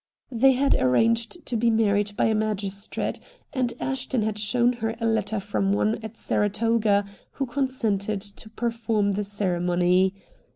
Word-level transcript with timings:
They 0.31 0.53
had 0.53 0.73
arranged 0.81 1.45
to 1.45 1.55
be 1.55 1.69
married 1.69 2.17
by 2.17 2.25
a 2.25 2.33
magistrate, 2.33 3.19
and 3.53 3.71
Ashton 3.79 4.23
had 4.23 4.39
shown 4.39 4.73
her 4.73 4.95
a 4.99 5.05
letter 5.05 5.39
from 5.39 5.73
one 5.73 5.99
at 6.01 6.17
Saratoga 6.17 7.05
who 7.33 7.45
consented 7.45 8.21
to 8.21 8.49
perform 8.49 9.11
the 9.11 9.23
ceremony. 9.23 10.15